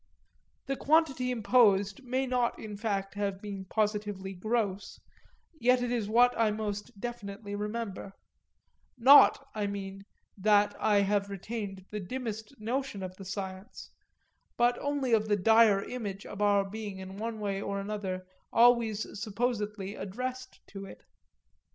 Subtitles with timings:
[0.65, 4.99] The quantity imposed may not in fact have been positively gross,
[5.59, 8.13] yet it is what I most definitely remember
[8.97, 10.01] not, I mean,
[10.35, 13.91] that I have retained the dimmest notion of the science,
[14.57, 19.05] but only of the dire image of our being in one way or another always
[19.21, 21.03] supposedly addressed to it.